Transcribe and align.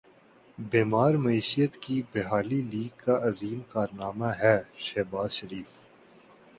بیمار 0.57 1.13
معیشت 1.15 1.77
کی 1.81 2.01
بحالی 2.13 2.61
لیگ 2.71 2.93
کا 3.03 3.17
عظیم 3.27 3.59
کارنامہ 3.69 4.31
ہے 4.39 4.57
شہباز 4.77 5.31
شریف 5.31 5.71